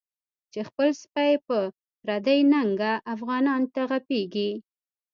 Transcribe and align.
چی 0.51 0.59
خپل 0.69 0.89
سپی 1.01 1.33
په 1.45 1.57
پردی 2.03 2.39
ننگه، 2.51 2.93
افغانانوته 3.13 3.81
غپیږی 3.89 4.51